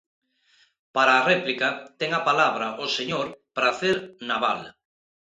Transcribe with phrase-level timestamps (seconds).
[0.95, 1.67] Para a réplica
[1.99, 3.25] ten a palabra o señor
[3.57, 4.59] Pracer Nabal.